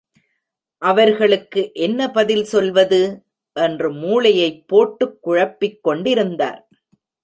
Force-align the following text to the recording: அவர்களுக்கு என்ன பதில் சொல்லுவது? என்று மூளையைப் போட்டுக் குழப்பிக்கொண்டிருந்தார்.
அவர்களுக்கு 0.77 1.73
என்ன 1.73 2.11
பதில் 2.11 2.43
சொல்லுவது? 2.43 3.25
என்று 3.53 3.93
மூளையைப் 3.93 4.63
போட்டுக் 4.67 5.27
குழப்பிக்கொண்டிருந்தார். 5.27 6.61